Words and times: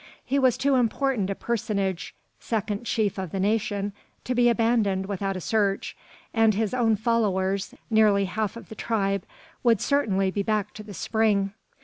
He 0.25 0.39
was 0.39 0.57
too 0.57 0.73
important 0.77 1.29
a 1.29 1.35
personage 1.35 2.15
(second 2.39 2.87
chief 2.87 3.19
of 3.19 3.29
the 3.29 3.39
nation) 3.39 3.93
to 4.23 4.33
be 4.33 4.49
abandoned 4.49 5.05
without 5.05 5.37
a 5.37 5.41
search, 5.41 5.95
and 6.33 6.55
his 6.55 6.73
own 6.73 6.95
followers, 6.95 7.75
nearly 7.91 8.25
half 8.25 8.57
of 8.57 8.69
the 8.69 8.73
tribe, 8.73 9.23
would 9.61 9.79
certainly 9.79 10.31
be 10.31 10.41
back 10.41 10.73
to 10.73 10.81
the 10.81 10.95
spring. 10.95 11.53